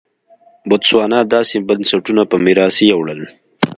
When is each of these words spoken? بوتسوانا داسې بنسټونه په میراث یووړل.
بوتسوانا 0.67 1.19
داسې 1.35 1.55
بنسټونه 1.67 2.23
په 2.31 2.35
میراث 2.45 2.75
یووړل. 2.89 3.21